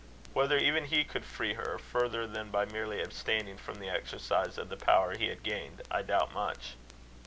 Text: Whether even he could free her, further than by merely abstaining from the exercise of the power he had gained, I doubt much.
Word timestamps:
Whether 0.33 0.57
even 0.57 0.85
he 0.85 1.03
could 1.03 1.23
free 1.23 1.53
her, 1.53 1.77
further 1.77 2.25
than 2.25 2.49
by 2.49 2.65
merely 2.65 3.03
abstaining 3.03 3.59
from 3.59 3.75
the 3.77 3.89
exercise 3.91 4.57
of 4.57 4.69
the 4.69 4.75
power 4.75 5.15
he 5.15 5.27
had 5.27 5.43
gained, 5.43 5.83
I 5.91 6.01
doubt 6.01 6.33
much. 6.33 6.73